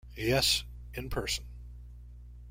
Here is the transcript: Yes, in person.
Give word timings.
Yes, 0.17 0.63
in 0.95 1.11
person. 1.11 1.45